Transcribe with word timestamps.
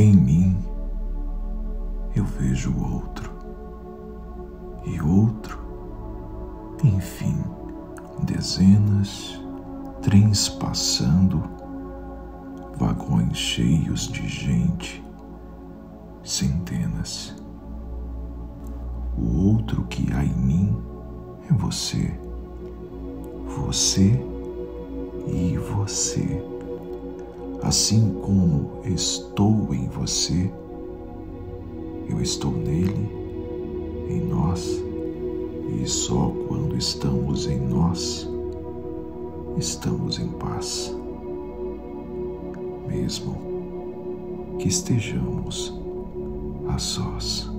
Em 0.00 0.16
mim 0.16 0.56
eu 2.16 2.24
vejo 2.24 2.72
o 2.72 2.94
outro 2.94 3.30
e 4.86 4.98
outro, 4.98 5.60
enfim, 6.82 7.36
dezenas, 8.22 9.38
trens 10.00 10.48
passando, 10.48 11.42
vagões 12.78 13.36
cheios 13.36 14.08
de 14.08 14.26
gente, 14.26 15.04
centenas. 16.24 17.36
O 19.18 19.48
outro 19.48 19.84
que 19.84 20.10
há 20.14 20.24
em 20.24 20.34
mim 20.34 20.82
é 21.50 21.52
você, 21.52 22.18
você 23.44 24.18
e 25.26 25.58
você. 25.58 26.42
Assim 27.62 28.14
como 28.22 28.80
estou 28.86 29.59
você, 30.10 30.50
eu 32.08 32.20
estou 32.20 32.50
nele, 32.50 33.08
em 34.08 34.20
nós, 34.26 34.82
e 35.72 35.86
só 35.86 36.32
quando 36.48 36.76
estamos 36.76 37.46
em 37.46 37.60
nós, 37.60 38.28
estamos 39.56 40.18
em 40.18 40.26
paz, 40.30 40.92
mesmo 42.88 43.36
que 44.58 44.66
estejamos 44.66 45.72
a 46.68 46.76
sós. 46.76 47.49